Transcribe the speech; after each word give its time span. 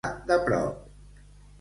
Tocar 0.03 0.13
de 0.29 0.37
prop. 0.47 0.91